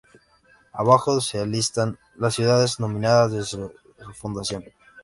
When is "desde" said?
3.33-3.49